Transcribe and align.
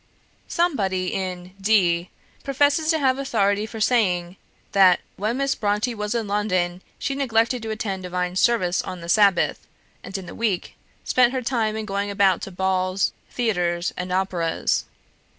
"Somebody 0.47 1.13
in 1.13 1.53
D 1.61 2.09
professes 2.43 2.89
to 2.89 2.97
have 2.97 3.19
authority 3.19 3.67
for 3.67 3.79
saying, 3.79 4.35
that 4.71 4.99
'when 5.15 5.37
Miss 5.37 5.53
Brontë 5.53 5.93
was 5.95 6.15
in 6.15 6.27
London 6.27 6.81
she 6.97 7.13
neglected 7.13 7.61
to 7.61 7.69
attend 7.69 8.01
Divine 8.01 8.35
service 8.35 8.81
on 8.81 9.01
the 9.01 9.09
Sabbath, 9.09 9.67
and 10.03 10.17
in 10.17 10.25
the 10.25 10.33
week 10.33 10.73
spent 11.03 11.33
her 11.33 11.43
time 11.43 11.75
in 11.75 11.85
going 11.85 12.09
about 12.09 12.41
to 12.41 12.51
balls, 12.51 13.13
theatres, 13.29 13.93
and 13.95 14.11
operas.' 14.11 14.85